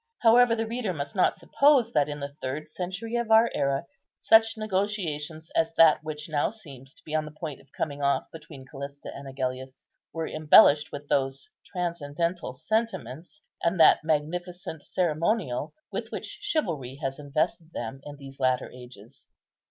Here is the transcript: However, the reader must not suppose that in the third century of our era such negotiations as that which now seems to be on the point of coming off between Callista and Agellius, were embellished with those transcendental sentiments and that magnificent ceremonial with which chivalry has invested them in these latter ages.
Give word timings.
However, 0.23 0.55
the 0.55 0.65
reader 0.65 0.93
must 0.95 1.15
not 1.15 1.37
suppose 1.37 1.93
that 1.93 2.09
in 2.09 2.21
the 2.21 2.33
third 2.41 2.67
century 2.67 3.15
of 3.17 3.29
our 3.29 3.51
era 3.53 3.85
such 4.19 4.57
negotiations 4.57 5.51
as 5.55 5.69
that 5.75 6.03
which 6.03 6.27
now 6.27 6.49
seems 6.49 6.95
to 6.95 7.03
be 7.05 7.13
on 7.13 7.23
the 7.23 7.29
point 7.39 7.61
of 7.61 7.71
coming 7.71 8.01
off 8.01 8.25
between 8.31 8.65
Callista 8.65 9.11
and 9.13 9.27
Agellius, 9.27 9.85
were 10.11 10.27
embellished 10.27 10.91
with 10.91 11.07
those 11.07 11.51
transcendental 11.67 12.51
sentiments 12.51 13.43
and 13.61 13.79
that 13.79 14.03
magnificent 14.03 14.81
ceremonial 14.81 15.71
with 15.91 16.07
which 16.11 16.39
chivalry 16.41 16.95
has 16.95 17.19
invested 17.19 17.71
them 17.71 17.99
in 18.03 18.15
these 18.17 18.39
latter 18.39 18.71
ages. 18.71 19.27